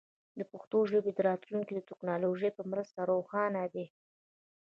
[0.37, 3.85] د پښتو ژبې راتلونکی د دې ټکنالوژۍ په مرسته روښانه دی.